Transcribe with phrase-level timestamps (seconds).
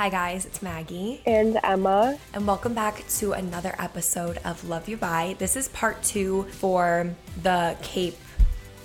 [0.00, 1.20] Hi, guys, it's Maggie.
[1.26, 2.18] And Emma.
[2.32, 5.36] And welcome back to another episode of Love You Bye.
[5.38, 8.16] This is part two for the Cape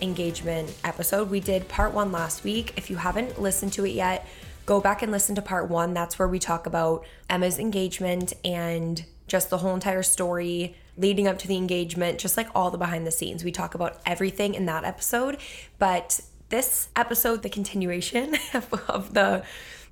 [0.02, 1.30] engagement episode.
[1.30, 2.74] We did part one last week.
[2.76, 4.28] If you haven't listened to it yet,
[4.66, 5.94] go back and listen to part one.
[5.94, 11.40] That's where we talk about Emma's engagement and just the whole entire story leading up
[11.40, 13.46] to the engagement, just like all the behind the scenes.
[13.46, 15.38] We talk about everything in that episode.
[15.80, 16.20] But
[16.50, 18.36] this episode, the continuation
[18.90, 19.46] of the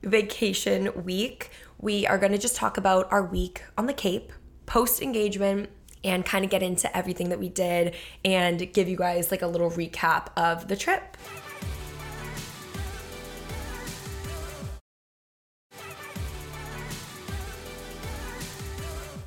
[0.03, 1.49] vacation week,
[1.79, 4.31] we are going to just talk about our week on the Cape,
[4.65, 5.69] post engagement,
[6.03, 9.47] and kind of get into everything that we did and give you guys like a
[9.47, 11.17] little recap of the trip.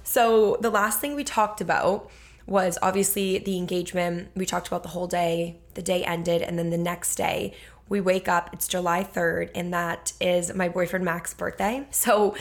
[0.02, 2.10] So, the last thing we talked about
[2.46, 4.28] was obviously the engagement.
[4.34, 7.54] We talked about the whole day, the day ended, and then the next day
[7.88, 11.86] we wake up, it's July 3rd, and that is my boyfriend Max's birthday.
[11.90, 12.36] So,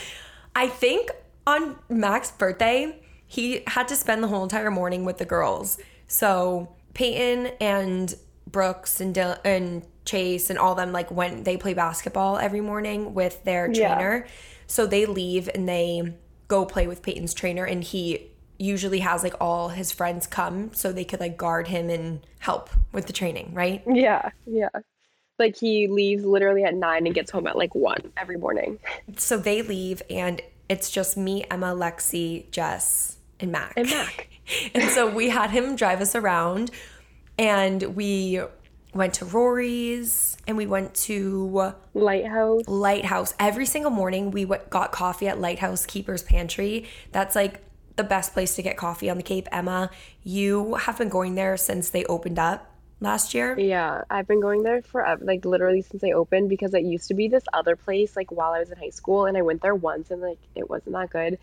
[0.54, 1.10] I think
[1.46, 5.78] on Max's birthday, he had to spend the whole entire morning with the girls.
[6.06, 8.14] So, Payton and
[8.50, 13.12] Brooks and Dil- and Chase and all them like when they play basketball every morning
[13.12, 14.24] with their trainer.
[14.24, 14.32] Yeah.
[14.66, 16.14] So they leave and they
[16.48, 20.92] go play with Payton's trainer and he usually has like all his friends come so
[20.92, 23.82] they could like guard him and help with the training, right?
[23.86, 24.70] Yeah, yeah.
[25.38, 28.78] Like he leaves literally at nine and gets home at like one every morning.
[29.16, 33.74] So they leave and it's just me, Emma, Lexi, Jess, and Mac.
[33.76, 34.28] And Mac.
[34.74, 36.70] and so we had him drive us around
[37.38, 38.40] and we
[38.94, 42.62] went to Rory's and we went to Lighthouse.
[42.66, 43.34] Lighthouse.
[43.38, 46.86] Every single morning we w- got coffee at Lighthouse Keeper's Pantry.
[47.12, 47.62] That's like
[47.96, 49.48] the best place to get coffee on the Cape.
[49.52, 49.90] Emma,
[50.22, 53.58] you have been going there since they opened up last year.
[53.58, 57.08] Yeah, I've been going there forever, uh, like literally since I opened because it used
[57.08, 59.62] to be this other place like while I was in high school and I went
[59.62, 61.38] there once and like it wasn't that good.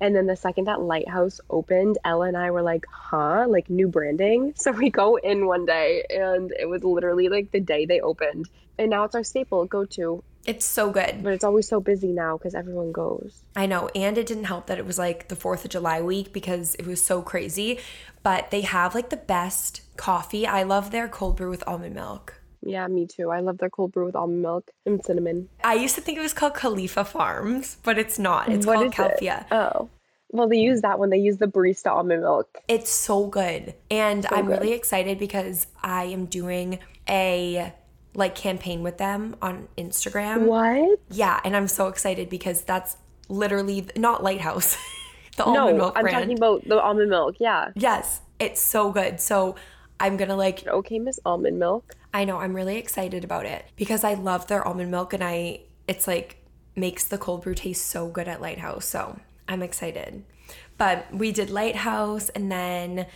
[0.00, 3.46] And then the second that Lighthouse opened, Ella and I were like, huh?
[3.48, 4.54] Like new branding.
[4.68, 8.48] So we go in one day and it was literally like the day they opened.
[8.76, 10.22] And now it's our staple go to.
[10.44, 11.22] It's so good.
[11.22, 13.42] But it's always so busy now because everyone goes.
[13.56, 13.88] I know.
[13.94, 16.86] And it didn't help that it was like the 4th of July week because it
[16.86, 17.78] was so crazy.
[18.22, 20.46] But they have like the best coffee.
[20.46, 22.37] I love their cold brew with almond milk.
[22.68, 23.30] Yeah, me too.
[23.30, 25.48] I love their cold brew with almond milk and cinnamon.
[25.64, 28.48] I used to think it was called Khalifa Farms, but it's not.
[28.48, 29.46] It's what called Califia.
[29.50, 29.88] Oh.
[30.30, 32.58] Well, they use that when they use the barista almond milk.
[32.68, 33.74] It's so good.
[33.90, 34.60] And so I'm good.
[34.60, 37.72] really excited because I am doing a
[38.14, 40.42] like campaign with them on Instagram.
[40.42, 40.98] What?
[41.10, 42.96] Yeah, and I'm so excited because that's
[43.28, 44.76] literally not Lighthouse.
[45.38, 46.16] the no, almond milk I'm brand.
[46.16, 47.36] talking about the almond milk.
[47.38, 47.70] Yeah.
[47.74, 49.20] Yes, it's so good.
[49.20, 49.56] So
[50.00, 51.96] I'm gonna like okay, Miss Almond Milk.
[52.14, 55.60] I know I'm really excited about it because I love their almond milk and I
[55.86, 56.36] it's like
[56.76, 58.86] makes the cold brew taste so good at Lighthouse.
[58.86, 60.24] So I'm excited.
[60.76, 63.06] But we did Lighthouse and then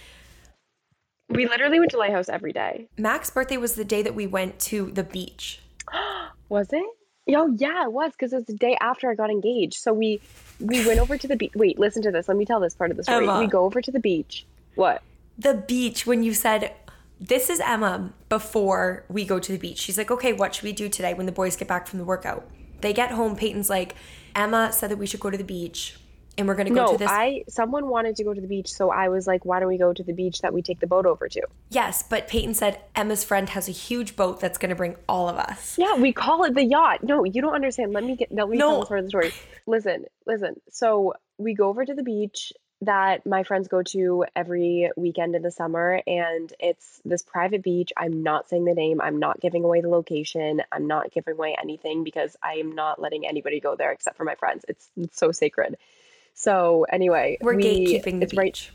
[1.28, 2.88] we literally went to Lighthouse every day.
[2.98, 5.60] Mac's birthday was the day that we went to the beach.
[6.48, 6.84] was it?
[7.28, 9.74] Oh yeah, it was because it was the day after I got engaged.
[9.74, 10.20] So we
[10.60, 11.52] we went over to the beach.
[11.54, 12.28] Wait, listen to this.
[12.28, 13.28] Let me tell this part of the story.
[13.28, 13.38] Emma.
[13.38, 14.44] We go over to the beach.
[14.74, 15.02] What?
[15.38, 16.74] The beach when you said
[17.20, 19.78] this is Emma before we go to the beach.
[19.78, 22.04] She's like, okay, what should we do today when the boys get back from the
[22.04, 22.48] workout?
[22.80, 23.36] They get home.
[23.36, 23.94] Payton's like,
[24.34, 25.96] Emma said that we should go to the beach
[26.38, 27.10] and we're gonna go no, to this.
[27.10, 29.78] I someone wanted to go to the beach, so I was like, why don't we
[29.78, 31.42] go to the beach that we take the boat over to?
[31.70, 35.36] Yes, but Payton said Emma's friend has a huge boat that's gonna bring all of
[35.36, 35.76] us.
[35.78, 37.04] Yeah, we call it the yacht.
[37.04, 37.92] No, you don't understand.
[37.92, 38.84] Let me get let me no.
[38.84, 39.32] tell the story.
[39.66, 40.60] Listen, listen.
[40.70, 45.42] So we go over to the beach that my friends go to every weekend in
[45.42, 47.92] the summer and it's this private beach.
[47.96, 51.56] I'm not saying the name, I'm not giving away the location, I'm not giving away
[51.60, 54.64] anything because I am not letting anybody go there except for my friends.
[54.68, 55.76] It's, it's so sacred.
[56.34, 58.36] So anyway, we're we, gatekeeping the beach.
[58.36, 58.70] Right,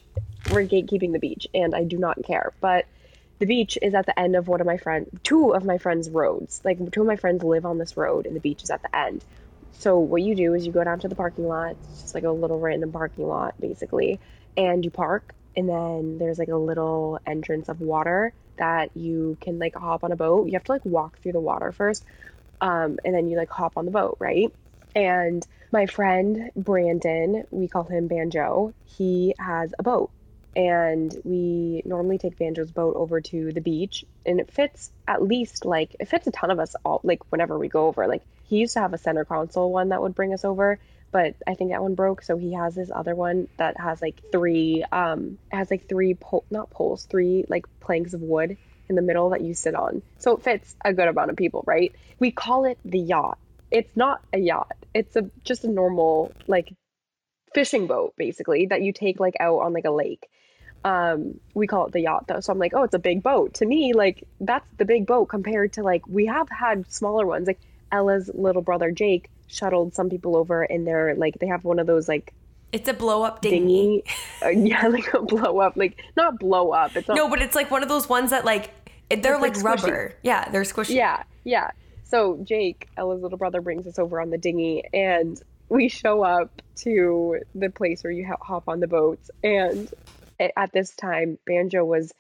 [0.52, 2.54] we're gatekeeping the beach, and I do not care.
[2.62, 2.86] But
[3.40, 6.10] the beach is at the end of one of my friends, two of my friends'
[6.10, 6.62] roads.
[6.64, 8.96] Like two of my friends live on this road, and the beach is at the
[8.96, 9.24] end.
[9.80, 11.78] So what you do is you go down to the parking lot.
[11.84, 14.20] It's just like a little random parking lot, basically,
[14.56, 15.34] and you park.
[15.56, 20.12] And then there's like a little entrance of water that you can like hop on
[20.12, 20.48] a boat.
[20.48, 22.04] You have to like walk through the water first,
[22.62, 24.52] um, and then you like hop on the boat, right?
[24.96, 30.12] And my friend Brandon, we call him Banjo, he has a boat.
[30.56, 35.66] And we normally take Banjo's boat over to the beach, and it fits at least
[35.66, 37.00] like it fits a ton of us all.
[37.04, 40.02] Like whenever we go over, like he used to have a center console one that
[40.02, 40.80] would bring us over,
[41.12, 42.22] but I think that one broke.
[42.22, 46.46] So he has this other one that has like three, um, has like three pole,
[46.50, 48.58] not poles, three like planks of wood
[48.90, 50.02] in the middle that you sit on.
[50.18, 51.94] So it fits a good amount of people, right?
[52.20, 53.38] We call it the yacht
[53.72, 54.76] it's not a yacht.
[54.94, 56.74] It's a just a normal like
[57.54, 60.28] fishing boat basically that you take like out on like a lake.
[60.84, 62.40] Um, we call it the yacht though.
[62.40, 63.56] So I'm like, oh, it's a big boat.
[63.56, 67.48] To me, like that's the big boat compared to like we have had smaller ones.
[67.48, 67.60] Like
[67.92, 71.88] Ella's little brother Jake shuttled some people over in their like they have one of
[71.88, 72.34] those like
[72.72, 74.04] It's a blow up dinghy.
[74.04, 74.04] dinghy.
[74.44, 76.96] uh, yeah, like a blow up, like not blow up.
[76.96, 78.72] It's not No, but it's like one of those ones that like
[79.10, 80.14] they're like, like rubber.
[80.22, 80.96] Yeah, they're squishy.
[80.96, 81.72] Yeah, yeah.
[82.04, 86.62] So Jake, Ella's little brother, brings us over on the dinghy, and we show up
[86.78, 89.30] to the place where you hop on the boats.
[89.44, 89.90] And
[90.40, 92.14] at this time, Banjo was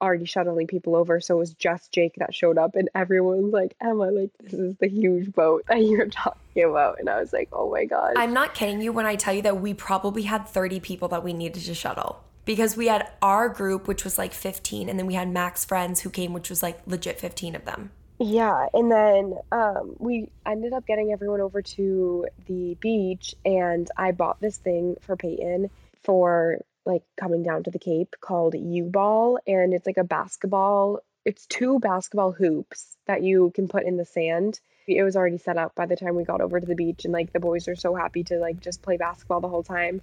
[0.00, 3.74] already shuttling people over, so it was just Jake that showed up, and everyone's like,
[3.80, 7.48] "Emma, like this is the huge boat that you're talking about," and I was like,
[7.52, 10.48] "Oh my god." I'm not kidding you when I tell you that we probably had
[10.48, 12.24] 30 people that we needed to shuttle.
[12.44, 16.00] Because we had our group, which was like 15, and then we had Mac's friends
[16.00, 17.90] who came, which was like legit 15 of them.
[18.20, 24.12] Yeah, and then um, we ended up getting everyone over to the beach, and I
[24.12, 25.70] bought this thing for Payton
[26.02, 31.00] for like coming down to the Cape called U Ball, and it's like a basketball.
[31.24, 34.60] It's two basketball hoops that you can put in the sand.
[34.88, 37.12] It was already set up by the time we got over to the beach, and
[37.12, 40.00] like the boys are so happy to like just play basketball the whole time.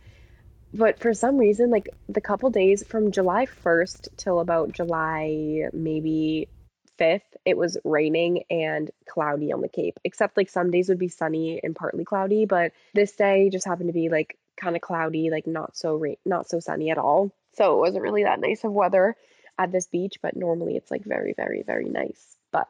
[0.73, 6.49] But for some reason, like the couple days from July 1st till about July maybe
[6.99, 9.99] 5th, it was raining and cloudy on the Cape.
[10.03, 13.89] Except like some days would be sunny and partly cloudy, but this day just happened
[13.89, 17.31] to be like kind of cloudy, like not so rain, not so sunny at all.
[17.53, 19.15] So it wasn't really that nice of weather
[19.57, 22.37] at this beach, but normally it's like very, very, very nice.
[22.51, 22.67] But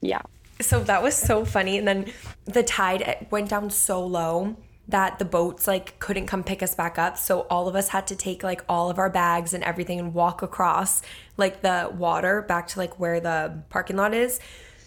[0.00, 0.22] yeah,
[0.60, 1.78] So that was so funny.
[1.78, 2.06] And then
[2.44, 4.56] the tide went down so low
[4.88, 7.18] that the boats like couldn't come pick us back up.
[7.18, 10.14] So all of us had to take like all of our bags and everything and
[10.14, 11.02] walk across
[11.36, 14.40] like the water back to like where the parking lot is.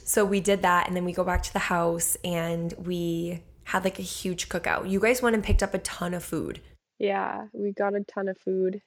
[0.06, 3.83] So we did that and then we go back to the house and we had
[3.83, 4.89] like a huge cookout.
[4.89, 6.62] You guys went and picked up a ton of food.
[7.00, 8.81] yeah, we got a ton of food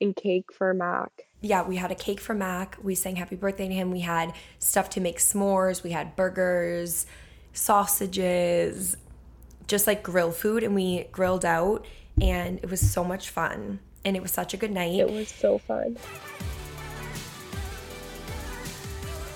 [0.00, 1.10] and cake for Mac.
[1.40, 2.76] yeah, we had a cake for Mac.
[2.82, 3.90] We sang happy birthday to him.
[3.90, 5.82] We had stuff to make s'mores.
[5.82, 7.06] We had burgers,
[7.52, 8.96] sausages,
[9.66, 10.62] just like grill food.
[10.62, 11.84] And we grilled out,
[12.20, 13.80] and it was so much fun.
[14.04, 14.94] And it was such a good night.
[15.00, 15.96] It was so fun.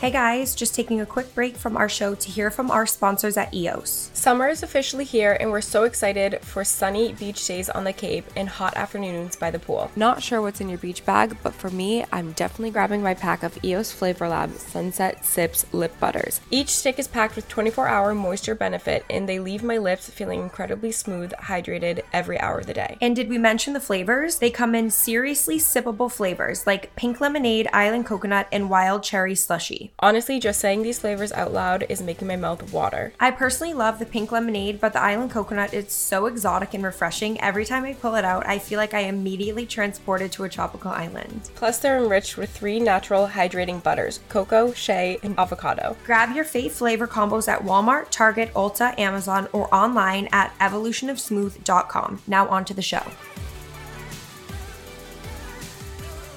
[0.02, 3.37] Hey guys, just taking a quick break from our show to hear from our sponsors
[3.37, 4.10] at EOS.
[4.12, 8.25] Summer is officially here, and we're so excited for sunny beach days on the Cape
[8.34, 9.93] and hot afternoons by the pool.
[9.94, 13.44] Not sure what's in your beach bag, but for me, I'm definitely grabbing my pack
[13.44, 16.40] of EOS Flavor Lab Sunset Sips Lip Butters.
[16.50, 20.40] Each stick is packed with 24 hour moisture benefit, and they leave my lips feeling
[20.40, 22.99] incredibly smooth, hydrated every hour of the day.
[23.00, 24.40] And did we mention the flavors?
[24.40, 29.91] They come in seriously sippable flavors like pink lemonade, island coconut, and wild cherry slushy.
[29.98, 33.12] Honestly, just saying these flavors out loud is making my mouth water.
[33.20, 37.40] I personally love the pink lemonade, but the island coconut is so exotic and refreshing.
[37.40, 40.48] Every time I pull it out, I feel like I am immediately transported to a
[40.48, 41.50] tropical island.
[41.54, 45.96] Plus, they're enriched with three natural hydrating butters cocoa, shea, and avocado.
[46.04, 52.22] Grab your fave flavor combos at Walmart, Target, Ulta, Amazon, or online at evolutionofsmooth.com.
[52.26, 53.02] Now on to the show.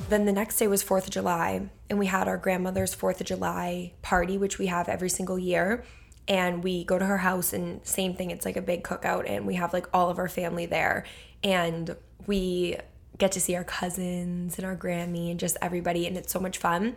[0.10, 3.28] Then the next day was 4th of July, and we had our grandmother's 4th of
[3.28, 5.84] July party, which we have every single year.
[6.28, 9.46] And we go to her house, and same thing, it's like a big cookout, and
[9.46, 11.06] we have like all of our family there.
[11.44, 11.96] And
[12.26, 12.78] we
[13.18, 16.58] get to see our cousins and our Grammy and just everybody, and it's so much
[16.58, 16.96] fun.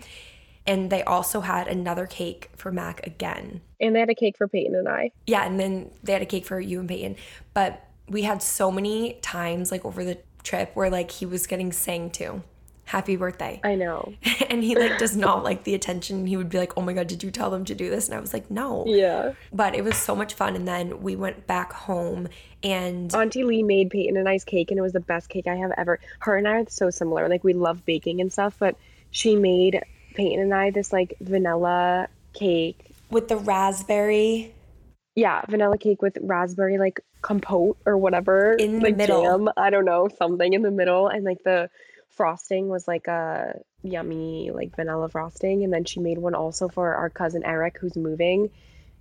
[0.66, 3.60] And they also had another cake for Mac again.
[3.80, 5.12] And they had a cake for Payton and I.
[5.26, 7.16] Yeah, and then they had a cake for you and Payton.
[7.54, 11.72] But we had so many times like over the trip where like he was getting
[11.72, 12.42] sang to.
[12.88, 13.60] Happy birthday.
[13.62, 14.14] I know.
[14.48, 16.26] and he like does not like the attention.
[16.26, 18.16] He would be like, "Oh my god, did you tell them to do this?" And
[18.16, 19.34] I was like, "No." Yeah.
[19.52, 22.28] But it was so much fun and then we went back home
[22.62, 25.56] and Auntie Lee made Payton a nice cake, and it was the best cake I
[25.56, 26.00] have ever.
[26.20, 27.28] Her and I are so similar.
[27.28, 28.74] Like we love baking and stuff, but
[29.10, 29.82] she made
[30.14, 32.80] Payton and I this like vanilla cake.
[33.10, 34.54] with the raspberry
[35.14, 39.22] Yeah, vanilla cake with raspberry like compote or whatever In the like middle.
[39.22, 41.68] Jam, I don't know, something in the middle, and like the
[42.18, 46.94] frosting was like a yummy like vanilla frosting, and then she made one also for
[46.96, 48.50] our cousin Eric who's moving,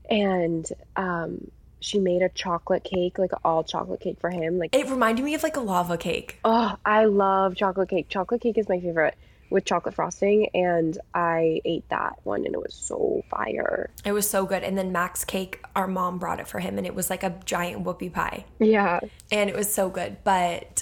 [0.09, 1.51] and um.
[1.79, 4.57] She made a chocolate cake, like all chocolate cake for him.
[4.57, 6.39] Like it reminded me of like a lava cake.
[6.43, 8.09] Oh, I love chocolate cake.
[8.09, 9.13] Chocolate cake is my favorite
[9.51, 13.91] with chocolate frosting, and I ate that one and it was so fire.
[14.03, 14.63] It was so good.
[14.63, 17.39] And then Max cake, our mom brought it for him and it was like a
[17.45, 18.45] giant whoopie pie.
[18.57, 18.99] Yeah.
[19.31, 20.17] And it was so good.
[20.23, 20.81] But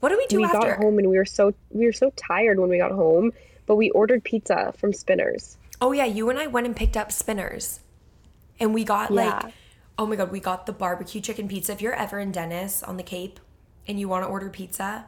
[0.00, 0.58] what do we do we after?
[0.58, 3.32] got home and we were so we were so tired when we got home,
[3.66, 5.56] but we ordered pizza from Spinners.
[5.80, 7.80] Oh yeah, you and I went and picked up spinners.
[8.60, 9.42] And we got Yeah.
[9.44, 9.54] like
[9.96, 11.72] Oh my god, we got the barbecue chicken pizza.
[11.72, 13.38] If you're ever in Dennis on the Cape
[13.86, 15.06] and you want to order pizza,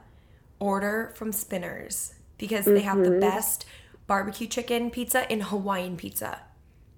[0.61, 3.21] order from Spinners because they have the mm-hmm.
[3.21, 3.66] best
[4.07, 6.40] barbecue chicken pizza and Hawaiian pizza.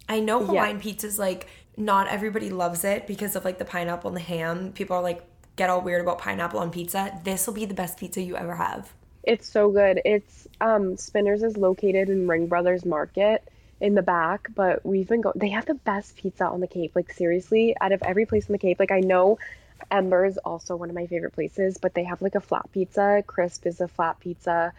[0.08, 4.16] I know Hawaiian pizza's like not everybody loves it because of like the pineapple and
[4.16, 4.72] the ham.
[4.72, 5.22] People are like
[5.58, 7.20] get all weird about pineapple on pizza.
[7.24, 8.90] This will be the best pizza you ever have.
[9.22, 10.00] It's so good.
[10.04, 13.46] It's um Spinners is located in Ring Brothers Market
[13.80, 16.92] in the back, but we've been going they have the best pizza on the Cape.
[16.94, 18.78] Like seriously, out of every place on the Cape.
[18.78, 19.38] Like I know
[19.90, 23.22] Ember's also one of my favorite places, but they have like a flat pizza.
[23.26, 24.72] Crisp is a flat pizza.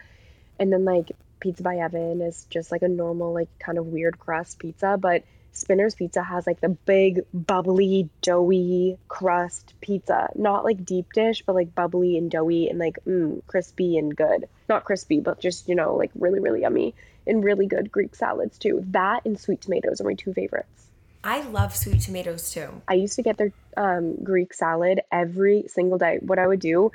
[0.58, 4.18] And then like Pizza by Evan is just like a normal, like kind of weird
[4.18, 10.30] crust pizza, but Spinner's Pizza has like the big, bubbly, doughy crust pizza.
[10.34, 14.48] Not like deep dish, but like bubbly and doughy and like mm, crispy and good.
[14.68, 16.94] Not crispy, but just, you know, like really, really yummy.
[17.26, 18.82] And really good Greek salads too.
[18.88, 20.86] That and sweet tomatoes are my two favorites.
[21.22, 22.80] I love sweet tomatoes too.
[22.88, 26.18] I used to get their um, Greek salad every single day.
[26.22, 26.92] What I would do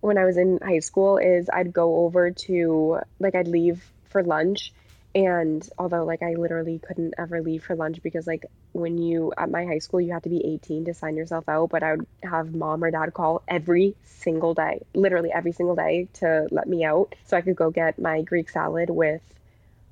[0.00, 4.22] when I was in high school is I'd go over to, like, I'd leave for
[4.22, 4.72] lunch.
[5.14, 9.50] And although, like, I literally couldn't ever leave for lunch because, like, when you at
[9.50, 11.70] my high school, you had to be 18 to sign yourself out.
[11.70, 16.08] But I would have mom or dad call every single day, literally every single day,
[16.14, 19.22] to let me out so I could go get my Greek salad with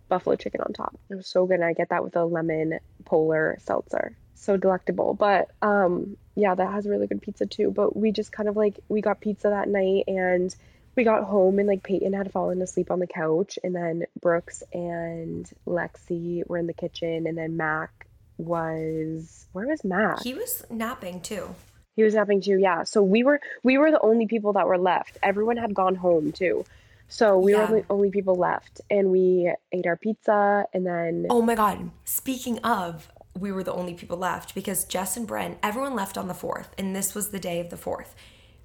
[0.08, 0.98] buffalo chicken on top.
[1.10, 1.54] It was so good.
[1.56, 4.16] And I get that with a lemon polar seltzer.
[4.34, 5.14] So delectable.
[5.14, 7.70] But um yeah, that has really good pizza too.
[7.70, 10.54] But we just kind of like we got pizza that night and
[10.96, 14.62] we got home and like Payton had fallen asleep on the couch and then Brooks
[14.72, 18.06] and Lexi were in the kitchen and then Mac
[18.38, 20.22] was where was Mac?
[20.22, 21.54] He was napping too.
[21.94, 22.84] He was napping too, yeah.
[22.84, 25.18] So we were we were the only people that were left.
[25.22, 26.64] Everyone had gone home too.
[27.08, 27.70] So we Yeah.
[27.70, 31.90] were the only people left and we ate our pizza and then Oh my god.
[32.04, 36.26] Speaking of, we were the only people left because Jess and Brent, everyone left on
[36.26, 38.14] the 4th, and this was the day of the 4th.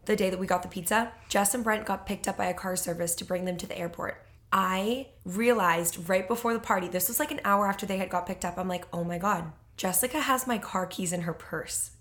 [0.05, 2.53] The day that we got the pizza, Jess and Brent got picked up by a
[2.53, 4.23] car service to bring them to the airport.
[4.51, 8.25] I realized right before the party, this was like an hour after they had got
[8.27, 11.91] picked up, I'm like, oh my god, Jessica has my car keys in her purse.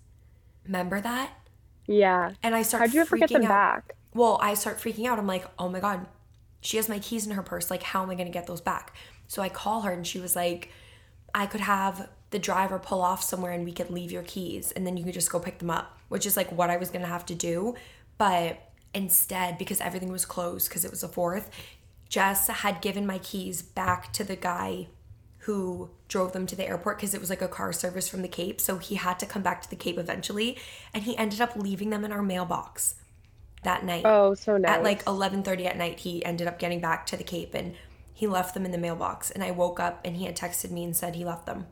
[0.65, 1.31] Remember that?
[1.87, 2.31] yeah.
[2.43, 3.47] And I start How'd you ever get them out.
[3.47, 3.95] back?
[4.13, 5.19] Well, I start freaking out.
[5.19, 6.05] I'm like, oh my God,
[6.61, 7.71] she has my keys in her purse.
[7.71, 8.93] Like, how am I going to get those back?
[9.27, 10.69] So I call her and she was like,
[11.33, 14.85] I could have the driver pull off somewhere and we could leave your keys and
[14.85, 17.01] then you could just go pick them up, which is like what I was going
[17.03, 17.75] to have to do.
[18.17, 18.59] But
[18.93, 21.49] instead, because everything was closed because it was the fourth,
[22.09, 24.87] Jess had given my keys back to the guy
[25.45, 28.27] who drove them to the airport because it was like a car service from the
[28.27, 28.59] Cape.
[28.59, 30.57] So he had to come back to the Cape eventually.
[30.93, 32.95] And he ended up leaving them in our mailbox
[33.63, 34.77] that night Oh, so nice.
[34.77, 37.75] at like 11:30 at night he ended up getting back to the cape and
[38.11, 40.83] he left them in the mailbox and I woke up and he had texted me
[40.83, 41.67] and said he left them.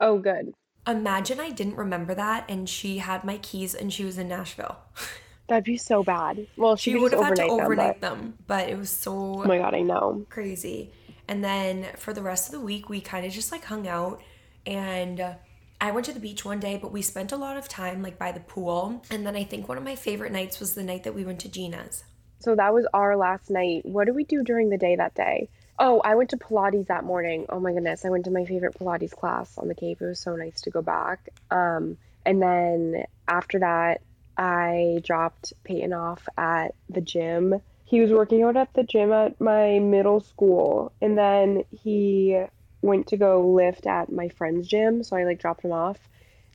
[0.00, 0.52] Oh, good.
[0.88, 4.78] Imagine I didn't remember that and she had my keys and she was in Nashville.
[5.48, 6.46] That'd be so bad.
[6.56, 8.18] Well, she, She would have had to overnight, them.
[8.18, 10.26] them, but it was so oh my god, I know.
[10.30, 10.90] crazy.
[11.26, 14.20] And then for the rest of the week, we kind of just like hung out.
[14.66, 15.36] And
[15.80, 18.18] I went to the beach one day, but we spent a lot of time like
[18.18, 19.02] by the pool.
[19.10, 21.40] And then I think one of my favorite nights was the night that we went
[21.40, 22.04] to Gina's.
[22.40, 23.84] So that was our last night.
[23.84, 25.48] What did we do during the day that day?
[25.80, 27.46] Oh, I went to Pilates that morning.
[27.48, 30.02] Oh my goodness, I went to my favorite Pilates class on the Cape.
[30.02, 31.28] It was so nice to go back.
[31.50, 34.00] Um, and then after that,
[34.36, 37.60] I dropped Payton off at the gym.
[37.84, 42.44] He was working out at the gym at my middle school, and then he
[42.82, 45.02] went to go lift at my friend's gym.
[45.02, 45.98] So I like dropped him off,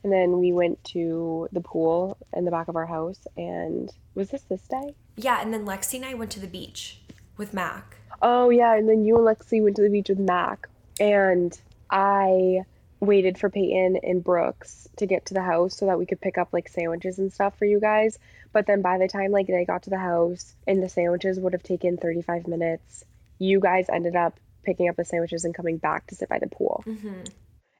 [0.02, 3.26] and then we went to the pool in the back of our house.
[3.36, 4.94] And was this this day?
[5.16, 7.00] Yeah, and then Lexi and I went to the beach
[7.36, 7.96] with Mac.
[8.24, 10.66] Oh yeah, and then you and Lexi went to the beach with Mac,
[10.98, 11.56] and
[11.90, 12.62] I
[12.98, 16.38] waited for Payton and Brooks to get to the house so that we could pick
[16.38, 18.18] up like sandwiches and stuff for you guys.
[18.50, 21.52] But then by the time like they got to the house and the sandwiches would
[21.52, 23.04] have taken 35 minutes,
[23.38, 26.46] you guys ended up picking up the sandwiches and coming back to sit by the
[26.46, 26.82] pool.
[26.86, 27.24] Mm-hmm.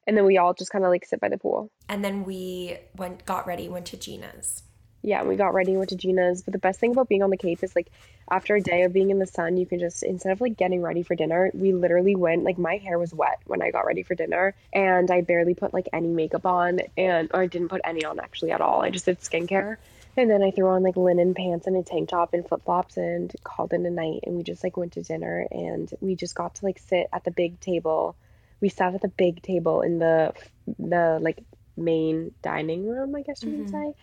[0.06, 1.70] And then we all just kind of like sit by the pool.
[1.88, 4.64] And then we went, got ready, went to Gina's.
[5.04, 6.40] Yeah, we got ready and went to Gina's.
[6.40, 7.88] But the best thing about being on the Cape is like
[8.30, 10.80] after a day of being in the sun, you can just instead of like getting
[10.80, 14.02] ready for dinner, we literally went like my hair was wet when I got ready
[14.02, 17.82] for dinner, and I barely put like any makeup on, and or I didn't put
[17.84, 18.80] any on actually at all.
[18.80, 19.76] I just did skincare.
[20.16, 22.96] And then I threw on like linen pants and a tank top and flip flops
[22.96, 24.20] and called it a night.
[24.22, 27.24] And we just like went to dinner and we just got to like sit at
[27.24, 28.16] the big table.
[28.60, 30.32] We sat at the big table in the
[30.78, 31.42] the like
[31.76, 33.90] main dining room, I guess you would mm-hmm.
[33.90, 33.94] say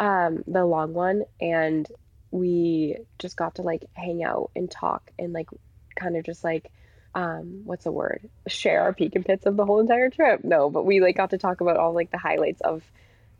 [0.00, 1.88] um the long one and
[2.30, 5.48] we just got to like hang out and talk and like
[5.96, 6.70] kind of just like
[7.14, 10.70] um what's the word share our peek and pits of the whole entire trip no
[10.70, 12.82] but we like got to talk about all like the highlights of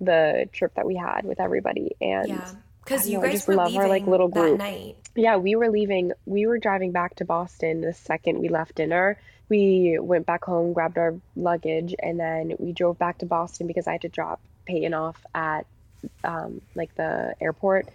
[0.01, 1.97] the trip that we had with everybody.
[2.01, 2.51] And Yeah.
[2.85, 4.59] Because you know, guys just were love leaving our, like, little that group.
[4.59, 4.97] night.
[5.15, 9.19] yeah, we were leaving, we were driving back to Boston the second we left dinner.
[9.51, 13.87] We went back home, grabbed our luggage, and then we drove back to Boston because
[13.87, 15.67] I had to drop Payton off at
[16.25, 17.89] um, like the airport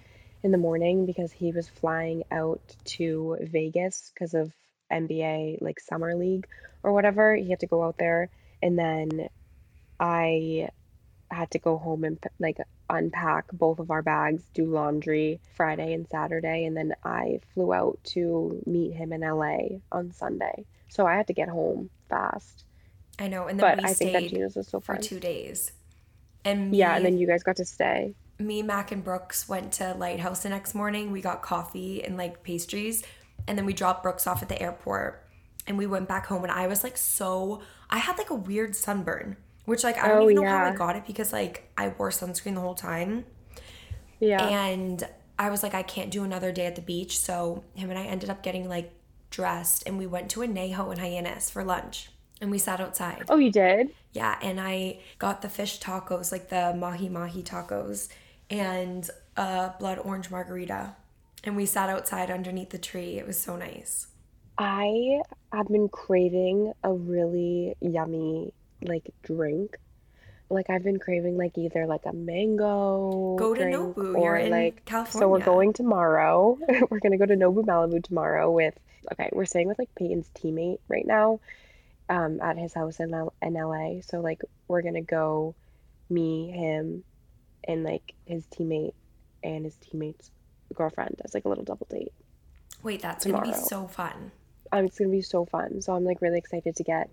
[0.44, 4.52] in the morning because he was flying out to Vegas because of
[4.92, 6.48] NBA like summer league
[6.84, 7.36] or whatever.
[7.36, 8.30] He had to go out there,
[8.62, 9.30] and then
[10.00, 10.70] I
[11.32, 12.58] had to go home and like
[12.90, 18.00] unpack both of our bags, do laundry Friday and Saturday, and then I flew out
[18.14, 20.66] to meet him in LA on Sunday.
[20.90, 22.66] So I had to get home fast.
[23.18, 23.48] I know.
[23.48, 24.98] And then But we I think that stayed Gina's was so fun.
[24.98, 25.72] for two days.
[26.46, 28.16] And me, Yeah, and then you guys got to stay.
[28.40, 31.12] me, Mac, and Brooks went to Lighthouse the next morning.
[31.12, 33.04] We got coffee and like pastries,
[33.48, 35.26] and then we dropped Brooks off at the airport,
[35.68, 36.44] and we went back home.
[36.44, 40.24] And I was like, so I had like a weird sunburn, which like I don't
[40.24, 43.26] Oh, even know how I got it because like I wore sunscreen the whole time,
[44.20, 44.44] Yeah.
[44.48, 45.08] and
[45.40, 47.20] I was like, I can't do another day at the beach.
[47.20, 48.92] So him and I ended up getting like
[49.30, 52.10] dressed, and we went to Añejo in Hyannis for lunch,
[52.42, 53.24] and we sat outside.
[53.30, 53.90] oh, you did?
[54.12, 58.10] Yeah, and I got the fish tacos, like the mahi mahi tacos,
[58.50, 60.96] and a blood orange margarita.
[61.44, 63.18] And we sat outside underneath the tree.
[63.18, 64.08] It was so nice.
[64.58, 65.22] I
[65.52, 69.78] have been craving a really yummy like drink.
[70.50, 74.16] Like I've been craving like either like a mango Go to Nobu.
[74.16, 76.58] or You're in like so we're going tomorrow.
[76.90, 78.78] we're gonna go to Nobu Malibu tomorrow with
[79.12, 81.40] okay, we're staying with like Payton's teammate right now,
[82.10, 84.02] um, at his house in L in LA.
[84.02, 85.56] So like we're gonna go
[86.10, 87.04] me, him,
[87.68, 88.94] and like his teammate
[89.44, 90.32] and his teammate's
[90.74, 92.14] girlfriend as like a little double date.
[92.82, 94.32] Wait, that's gonna be so fun.
[94.72, 95.82] Um, it's gonna be so fun.
[95.82, 97.10] So I'm like really excited to get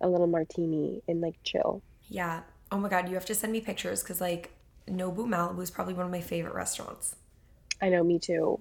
[0.00, 1.82] a little martini and like chill.
[2.08, 2.42] Yeah.
[2.70, 4.50] Oh my god, you have to send me pictures because like
[4.88, 7.16] Nobu Malibu is probably one of my favorite restaurants.
[7.80, 8.60] I know, me too.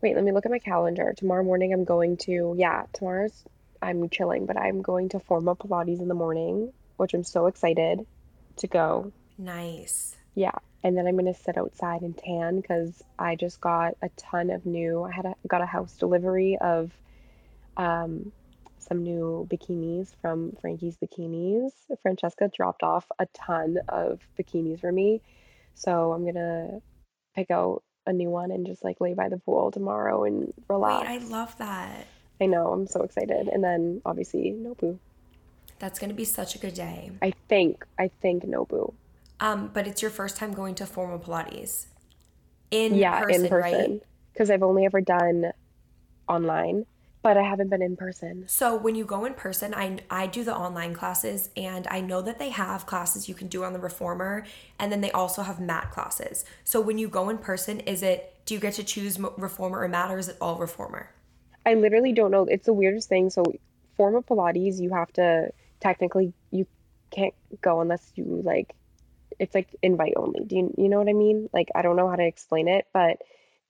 [0.00, 1.12] Wait, let me look at my calendar.
[1.16, 3.44] Tomorrow morning I'm going to, yeah, tomorrow's
[3.82, 8.06] I'm chilling, but I'm going to Forma Pilates in the morning, which I'm so excited
[8.56, 9.12] to go.
[9.36, 10.16] Nice.
[10.34, 10.52] Yeah.
[10.82, 14.66] And then I'm gonna sit outside and tan because I just got a ton of
[14.66, 16.92] new, I had a, got a house delivery of
[17.76, 18.32] um
[18.78, 21.72] some new bikinis from Frankie's Bikinis.
[22.02, 25.20] Francesca dropped off a ton of bikinis for me.
[25.74, 26.80] So I'm gonna
[27.34, 31.08] pick out a new one and just like lay by the pool tomorrow and relax.
[31.08, 31.14] Wait.
[31.14, 32.06] I love that.
[32.40, 33.48] I know, I'm so excited.
[33.48, 34.98] And then obviously Nobu.
[35.78, 37.10] That's gonna be such a good day.
[37.22, 38.94] I think, I think Nobu.
[39.40, 41.86] Um, but it's your first time going to Forma Pilates.
[42.70, 43.72] In Yeah, person, in right?
[43.72, 44.00] person.
[44.32, 45.52] Because I've only ever done
[46.28, 46.86] online,
[47.22, 48.44] but I haven't been in person.
[48.46, 52.20] So when you go in person, I I do the online classes and I know
[52.22, 54.44] that they have classes you can do on the reformer
[54.78, 56.44] and then they also have mat classes.
[56.64, 59.88] So when you go in person, is it do you get to choose reformer or
[59.88, 61.10] mat or is it all reformer?
[61.68, 62.44] I literally don't know.
[62.44, 63.28] It's the weirdest thing.
[63.28, 63.42] So,
[63.96, 65.50] Forma Pilates, you have to
[65.80, 66.66] technically you
[67.10, 68.74] can't go unless you like.
[69.38, 70.44] It's like invite only.
[70.44, 71.50] Do you you know what I mean?
[71.52, 73.18] Like I don't know how to explain it, but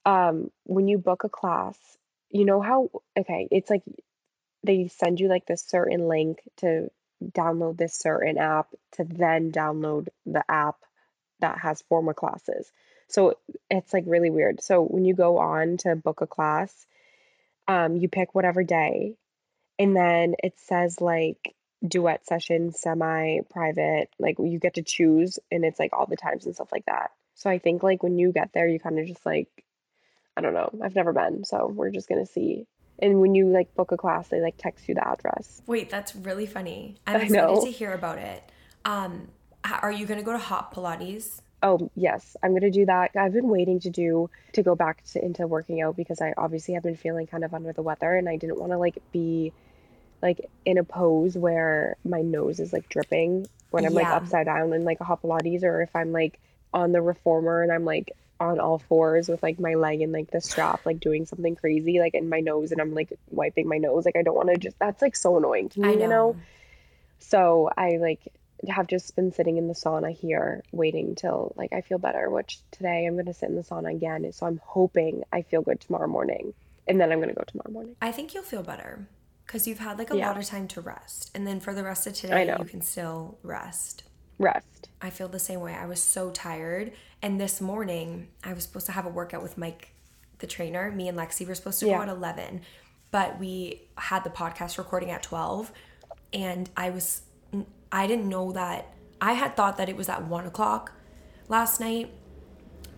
[0.06, 1.76] um, when you book a class,
[2.30, 3.82] you know how okay, it's like
[4.62, 6.90] they send you like this certain link to
[7.24, 10.76] download this certain app to then download the app
[11.40, 12.70] that has Forma classes.
[13.08, 14.62] So it's like really weird.
[14.62, 16.86] So when you go on to book a class,
[17.68, 19.14] um, you pick whatever day,
[19.78, 21.54] and then it says like
[21.86, 26.46] duet session, semi private, like you get to choose, and it's like all the times
[26.46, 27.12] and stuff like that.
[27.34, 29.48] So I think like when you get there, you kind of just like,
[30.36, 32.66] I don't know, I've never been, so we're just gonna see.
[32.98, 35.62] And when you like book a class, they like text you the address.
[35.66, 36.96] Wait, that's really funny.
[37.06, 37.64] I'm I excited know.
[37.64, 38.42] to hear about it.
[38.84, 39.28] Um,
[39.64, 41.42] are you gonna go to Hot Pilates?
[41.62, 43.10] Oh, yes, I'm gonna do that.
[43.16, 46.74] I've been waiting to do to go back to, into working out because I obviously
[46.74, 49.52] have been feeling kind of under the weather and I didn't want to like be
[50.22, 54.72] like in a pose where my nose is like dripping when I'm like upside down
[54.72, 56.38] in like a hot Pilates or if I'm like
[56.72, 60.30] on the reformer and I'm like on all fours with like my leg in like
[60.30, 63.78] the strap like doing something crazy like in my nose and I'm like wiping my
[63.78, 65.98] nose like I don't want to just that's like so annoying to me I you
[66.00, 66.36] know know.
[67.18, 68.20] so I like
[68.68, 72.58] have just been sitting in the sauna here waiting till like I feel better, which
[72.70, 74.30] today I'm gonna sit in the sauna again.
[74.32, 76.54] So I'm hoping I feel good tomorrow morning.
[76.86, 77.96] And then I'm gonna go tomorrow morning.
[78.02, 79.06] I think you'll feel better
[79.46, 80.28] because you've had like a Yeah.
[80.28, 82.56] lot of time to rest, and then for the rest of I today, know.
[82.58, 84.04] you can still rest.
[84.38, 84.88] Rest.
[85.02, 85.74] I feel the same way.
[85.74, 86.92] I was so tired.
[87.22, 89.88] And this morning, I was supposed to have a workout with Mike,
[90.38, 90.92] the trainer.
[90.92, 91.96] Me and Lexi were supposed to Yeah.
[91.96, 92.60] go at 11,
[93.10, 95.72] but we had the podcast recording at 12.
[96.32, 97.22] And I was,
[97.90, 100.92] I didn't know that, I had thought that it was at 1 o'clock,
[101.48, 102.12] last night,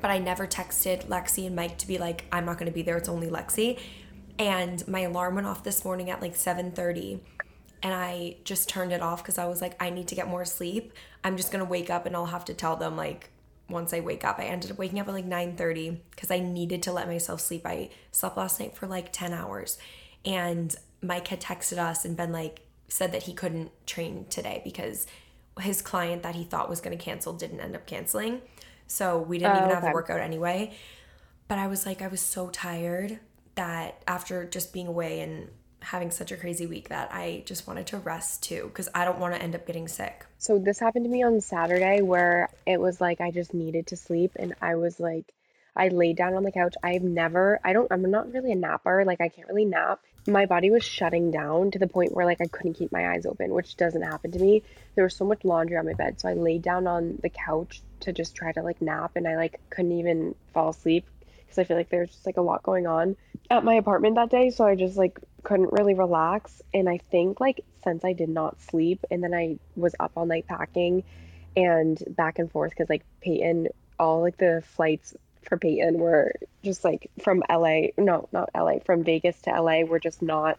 [0.01, 2.97] but I never texted Lexi and Mike to be like, I'm not gonna be there,
[2.97, 3.79] it's only Lexi.
[4.39, 7.21] And my alarm went off this morning at like 7:30
[7.83, 10.45] and I just turned it off because I was like, I need to get more
[10.45, 10.93] sleep.
[11.23, 13.31] I'm just gonna wake up and I'll have to tell them like
[13.69, 14.39] once I wake up.
[14.39, 17.67] I ended up waking up at like 9:30 because I needed to let myself sleep.
[17.67, 19.79] I slept last night for like 10 hours.
[20.25, 25.07] And Mike had texted us and been like said that he couldn't train today because
[25.61, 28.43] his client that he thought was going to cancel didn't end up canceling.
[28.87, 29.91] So we didn't Oh, even have okay.
[29.91, 30.75] a workout anyway.
[31.49, 33.21] But I was like I was so tired
[33.55, 35.49] that after just being away and
[35.83, 39.19] having such a crazy week that I just wanted to rest too because I don't
[39.19, 40.27] want to end up getting sick.
[40.39, 43.97] So this happened to me on Saturday where it was like I just needed to
[43.97, 45.33] sleep and I was like
[45.77, 46.75] I laid down on the couch.
[46.83, 49.05] I've never I don't I'm not really a napper.
[49.05, 50.01] Like I can't really nap.
[50.27, 53.27] My body was shutting down to the point where like I couldn't keep my eyes
[53.27, 54.63] open, which doesn't happen to me.
[54.95, 57.83] There was so much laundry on my bed, so I laid down on the couch
[58.01, 61.07] to just try to like nap and I like couldn't even fall asleep
[61.51, 63.17] because I feel like there's just like a lot going on
[63.51, 66.63] at my apartment that day, so I just like couldn't really relax.
[66.73, 70.27] And I think like since I did not sleep and then I was up all
[70.27, 71.03] night packing
[71.57, 76.85] and back and forth because like Payton, all like the flights for Payton were just
[76.85, 80.59] like from LA, no, not LA, from Vegas to LA were just not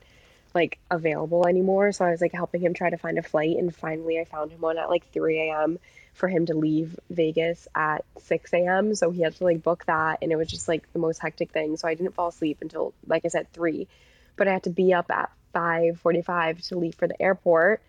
[0.53, 1.91] like available anymore.
[1.91, 4.51] So I was like helping him try to find a flight, and finally I found
[4.51, 5.79] him one at like 3 a.m.
[6.13, 8.95] for him to leave Vegas at 6 a.m.
[8.95, 11.51] So he had to like book that, and it was just like the most hectic
[11.51, 11.77] thing.
[11.77, 13.87] So I didn't fall asleep until like I said 3,
[14.35, 17.81] but I had to be up at 5:45 to leave for the airport.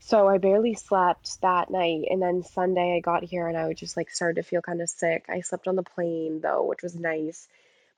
[0.00, 2.06] So I barely slept that night.
[2.10, 4.88] And then Sunday I got here and I just like started to feel kind of
[4.88, 5.26] sick.
[5.28, 7.46] I slept on the plane though, which was nice.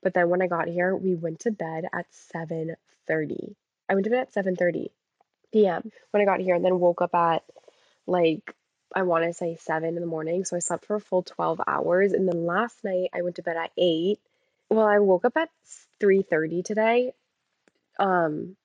[0.03, 3.55] But then when I got here, we went to bed at 7:30.
[3.89, 4.89] I went to bed at 7:30
[5.53, 5.93] p.m.
[6.11, 7.45] when I got here and then woke up at
[8.07, 8.55] like
[8.95, 10.45] I want to say 7 in the morning.
[10.45, 13.43] So I slept for a full 12 hours and then last night I went to
[13.43, 14.19] bed at 8.
[14.71, 15.51] Well, I woke up at
[16.01, 17.15] 3:30 today.
[17.99, 18.57] Um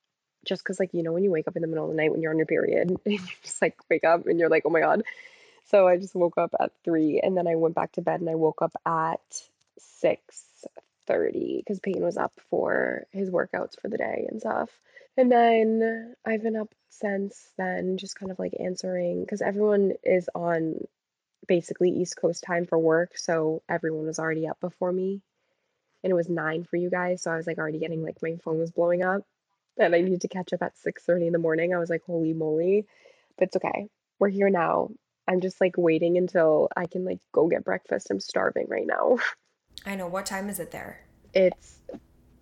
[0.44, 2.10] just because like you know when you wake up in the middle of the night
[2.10, 4.70] when you're on your period and you just like wake up and you're like oh
[4.70, 5.02] my god.
[5.66, 8.30] So i just woke up at three and then i went back to bed and
[8.30, 9.42] i woke up at
[10.02, 14.70] 6.30 because payton was up for his workouts for the day and stuff.
[15.16, 20.28] And then i've been up since then just kind of like answering because everyone is
[20.34, 20.86] on
[21.46, 25.20] basically east coast time for work so everyone was already up before me.
[26.02, 28.36] And it was nine for you guys so i was like already getting like my
[28.42, 29.22] phone was blowing up
[29.78, 31.74] and I needed to catch up at 6:30 in the morning.
[31.74, 32.86] I was like, holy moly.
[33.36, 33.88] But it's okay.
[34.18, 34.90] We're here now.
[35.26, 38.08] I'm just like waiting until I can like go get breakfast.
[38.10, 39.18] I'm starving right now.
[39.86, 41.00] I know what time is it there?
[41.34, 41.78] It's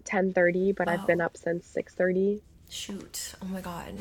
[0.04, 1.06] 10:30, but I've Oh.
[1.06, 2.42] been up since 6:30.
[2.68, 3.34] Shoot.
[3.42, 3.94] Oh my god.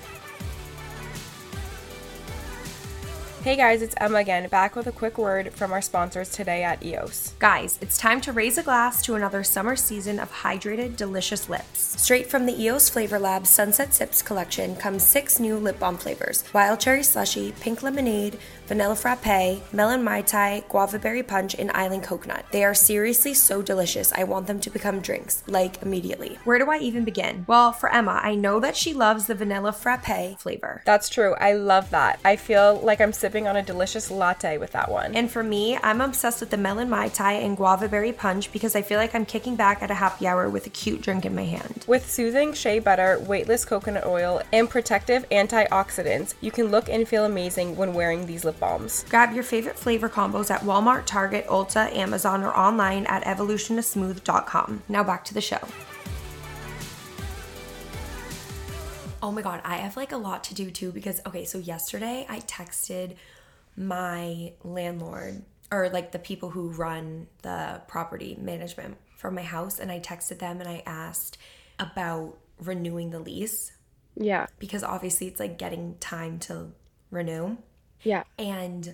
[3.46, 6.84] Hey guys, it's Emma again, back with a quick word from our sponsors today at
[6.84, 7.36] EOS.
[7.38, 12.02] Guys, it's time to raise a glass to another summer season of hydrated, delicious lips.
[12.02, 16.44] Straight from the EOS Flavor Lab Sunset Sips collection comes six new lip balm flavors
[16.56, 22.02] wild cherry slushy, pink lemonade, vanilla frappe, melon mai tai, guava berry punch, and island
[22.02, 22.48] coconut.
[22.52, 26.40] They are seriously so delicious, I want them to become drinks, like immediately.
[26.46, 27.46] Where do I even begin?
[27.48, 30.82] Well, for Emma, I know that she loves the vanilla frappe flavor.
[30.84, 32.20] That's true, I love that.
[32.26, 35.16] I feel like I'm sipping on a delicious latte with that one.
[35.16, 38.76] And for me, I'm obsessed with the melon mai tai and guava berry punch because
[38.76, 41.36] I feel like I'm kicking back at a happy hour with a cute drink in
[41.36, 41.84] my hand.
[41.88, 47.26] With soothing shea butter, weightless coconut oil, and protective antioxidants, you can look and feel
[47.26, 49.06] amazing when wearing these lip balms.
[49.10, 54.84] Grab your favorite flavor combos at Walmart, Target, Ulta, Amazon, or online at evolutionofsmooth.com.
[54.88, 55.60] Now back to the show.
[59.26, 62.28] Oh my god, I have like a lot to do too because okay, so yesterday
[62.30, 63.16] I texted
[63.76, 69.92] my landlord or like the people who run the property management for my house and
[69.92, 71.40] I texted them and I asked
[71.80, 73.72] about renewing the lease
[74.16, 74.46] Yeah.
[74.60, 76.68] because obviously it's like getting time to
[77.10, 77.58] renew.
[78.04, 78.26] Yeah.
[78.38, 78.94] And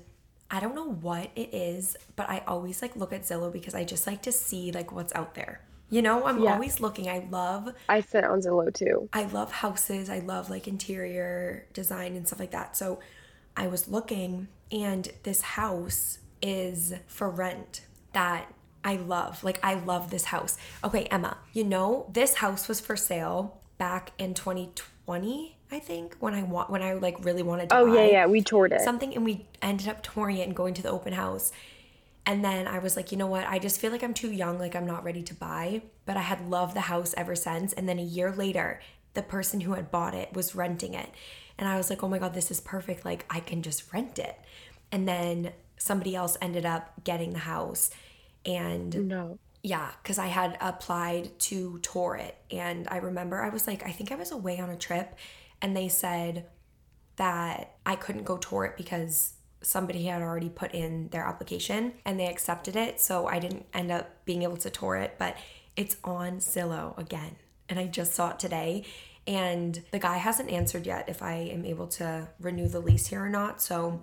[0.50, 3.84] I don't know what it is, but I always like look at Zillow because I
[3.84, 5.60] just like to see like what's out there.
[5.92, 6.54] You know, I'm Yeah.
[6.54, 7.08] always looking.
[7.10, 9.10] I love I sit on Zillow too.
[9.14, 10.10] I love houses.
[10.10, 12.76] I love like interior design and stuff like that.
[12.78, 13.00] So
[13.56, 17.82] I was looking and this house is for rent
[18.14, 18.52] that
[18.86, 19.44] I love.
[19.44, 20.58] Like I love this house.
[20.84, 26.34] Okay, Emma, you know, this house was for sale back in 2020, I think, when
[26.34, 28.26] I want when I like really wanted to Oh yeah, yeah.
[28.28, 28.82] We toured it.
[28.82, 31.52] something and we ended up touring it and going to the open house.
[32.26, 33.46] And then I was like, you know what?
[33.48, 35.82] I just feel like I'm too young, like I'm not ready to buy.
[36.06, 37.74] But I had loved the house ever since.
[37.74, 38.80] And then a year later,
[39.14, 41.10] the person who had bought it was renting it.
[41.58, 43.06] And I was like, oh my God, this is perfect.
[43.06, 44.40] Like I can just rent it.
[44.92, 47.90] And then somebody else ended up getting the house.
[48.46, 49.40] And No.
[49.64, 52.38] yeah, because I had applied to tour it.
[52.52, 55.16] And I remember I was like, I think I was away on a trip,
[55.62, 56.46] and they said
[57.18, 62.20] that I couldn't go tour it because somebody had already put in their application and
[62.20, 63.00] they accepted it.
[63.00, 65.36] So I didn't end up being able to tour it, but
[65.76, 67.36] it's on Zillow again.
[67.70, 68.86] And I just saw it today.
[69.28, 73.24] And the guy hasn't answered yet if I am able to renew the lease here
[73.24, 73.62] or not.
[73.62, 74.02] So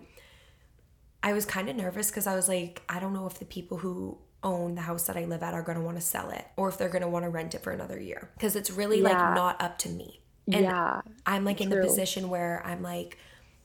[1.22, 3.78] I was kind of nervous because I was like, I don't know if the people
[3.78, 6.46] who own the house that I live at are going to want to sell it
[6.56, 9.02] or if they're going to want to rent it for another year because it's really
[9.02, 10.20] like not up to me.
[10.46, 11.02] And yeah.
[11.26, 13.18] I'm like in the position where I'm like,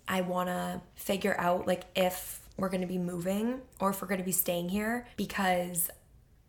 [0.07, 4.07] I want to figure out like if we're going to be moving or if we're
[4.07, 5.89] going to be staying here because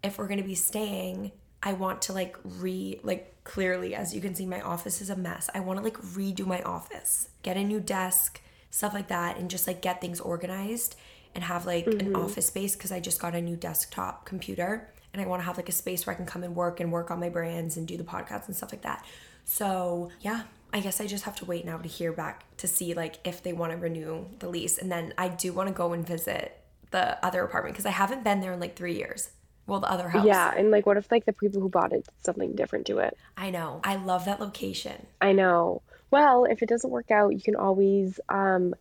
[0.02, 4.20] if we're going to be staying, I want to like re like clearly as you
[4.20, 5.48] can see my office is a mess.
[5.54, 7.28] I want to like redo my office.
[7.42, 8.40] Get a new desk,
[8.70, 10.96] stuff like that and just like get things organized
[11.34, 12.16] and have like an mm-hmm.
[12.16, 15.56] office space cuz I just got a new desktop computer and I want to have
[15.56, 17.86] like a space where I can come and work and work on my brands and
[17.86, 19.04] do the podcasts and stuff like that.
[19.44, 20.42] So, yeah,
[20.74, 23.42] I guess I just have to wait now to hear back to see like if
[23.44, 26.60] they want to renew the lease and then I do want to go and visit
[26.90, 29.30] the other apartment cuz I haven't been there in like 3 years.
[29.68, 30.26] Well, the other house.
[30.26, 33.16] Yeah, and like what if like the people who bought it something different to it?
[33.36, 33.80] I know.
[33.84, 35.06] I love that location.
[35.20, 35.82] I know.
[36.10, 38.74] Well, if it doesn't work out, you can always um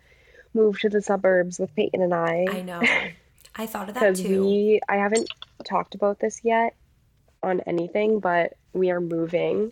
[0.56, 2.47] move to the suburbs with Payton and I.
[2.49, 2.82] I know.
[3.56, 4.43] I thought of that too.
[4.43, 5.29] we I haven't
[5.63, 6.75] talked about this yet
[7.43, 9.71] on anything, but we are moving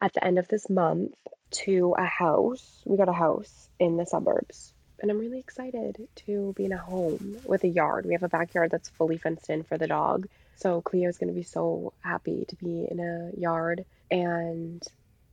[0.00, 1.14] at the end of this month
[1.50, 2.82] to a house.
[2.84, 4.72] We got a house in the suburbs.
[5.00, 8.04] And I'm really excited to be in a home with a yard.
[8.04, 10.26] We have a backyard that's fully fenced in for the dog.
[10.56, 13.84] So Cleo's going to be so happy to be in a yard.
[14.10, 14.82] And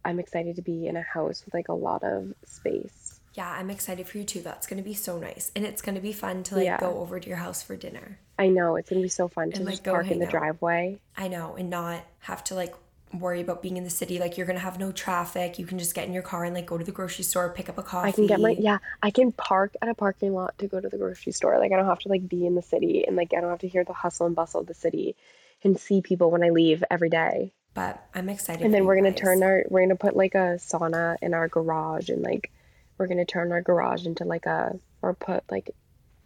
[0.04, 3.20] I'm excited to be in a house with like a lot of space.
[3.34, 4.42] yeah, I'm excited for you too.
[4.42, 5.52] That's going to be so nice.
[5.56, 6.80] And it's going to be fun to like Yeah.
[6.80, 8.20] go over to your house for dinner.
[8.38, 10.20] I know it's going to be so fun to And, like, just go park in
[10.20, 10.32] the out.
[10.32, 11.00] driveway.
[11.18, 12.76] I know, and not have to like
[13.20, 14.20] worry about being in the city.
[14.20, 15.60] Like you're to have no traffic.
[15.60, 17.70] You can just get in your car and like go to the grocery store, pick
[17.70, 18.10] up a coffee.
[18.10, 20.90] I can get my yeah, I can park at a parking lot to go to
[20.90, 21.60] the grocery store.
[21.60, 23.60] Like I don't have to like be in the city and like I don't have
[23.60, 25.16] to hear the hustle and bustle of the city
[25.64, 27.54] and see people when I leave every day.
[27.74, 28.64] But I'm excited.
[28.64, 29.20] And then we're gonna guys.
[29.20, 32.52] turn our we're gonna put like a sauna in our garage and like
[32.98, 35.72] we're gonna turn our garage into like a or put like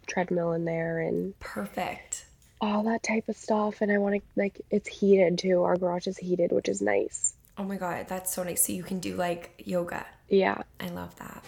[0.06, 2.26] treadmill in there and perfect.
[2.60, 3.80] All that type of stuff.
[3.80, 5.62] And I want to like it's heated too.
[5.62, 7.34] Our garage is heated, which is nice.
[7.58, 8.66] Oh my god, that's so nice.
[8.66, 10.06] So you can do like yoga.
[10.28, 10.62] Yeah.
[10.78, 11.44] I love that.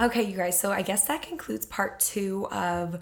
[0.00, 2.98] Okay, you guys, so I guess that concludes part two of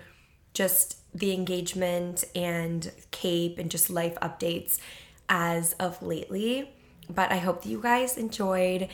[0.53, 4.79] just the engagement and Cape and just life updates
[5.29, 6.71] as of lately.
[7.09, 8.89] But I hope that you guys enjoyed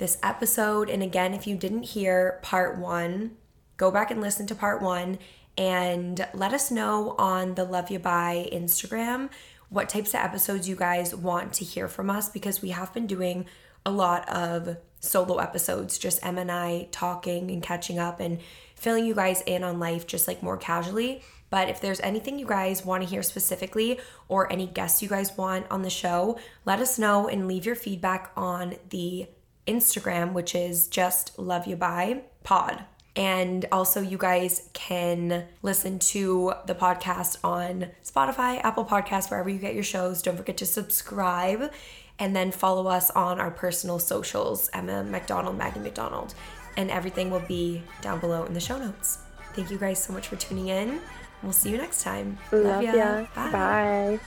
[0.00, 0.90] this episode.
[0.90, 3.36] And again, if you didn't hear part one,
[3.76, 5.18] go back and listen to part one
[5.56, 9.30] and let us know on the Love You Bye Instagram
[9.68, 13.06] what types of episodes you guys want to hear from us because we have been
[13.06, 13.46] doing
[13.86, 18.40] a lot of solo episodes, just Em and I talking and catching up and
[18.74, 21.22] filling you guys in on life just like more casually.
[21.50, 25.36] But if there's anything you guys want to hear specifically or any guests you guys
[25.36, 29.28] want on the show, let us know and leave your feedback on the
[29.70, 32.84] Instagram, which is just love you bye pod.
[33.16, 39.58] And also, you guys can listen to the podcast on Spotify, Apple Podcasts, wherever you
[39.58, 40.22] get your shows.
[40.22, 41.72] Don't forget to subscribe
[42.20, 46.34] and then follow us on our personal socials Emma McDonald, Maggie McDonald.
[46.76, 49.18] And everything will be down below in the show notes.
[49.54, 51.00] Thank you guys so much for tuning in.
[51.42, 52.38] We'll see you next time.
[52.52, 52.94] Love ya.
[52.94, 53.26] ya.
[53.34, 54.20] Bye.